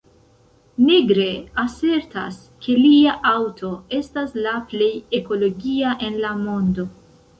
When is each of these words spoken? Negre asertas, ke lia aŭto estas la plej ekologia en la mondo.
Negre 0.85 1.27
asertas, 1.63 2.39
ke 2.65 2.77
lia 2.85 3.13
aŭto 3.33 3.69
estas 3.99 4.33
la 4.47 4.55
plej 4.73 4.91
ekologia 5.21 5.93
en 6.09 6.19
la 6.27 6.33
mondo. 6.41 6.89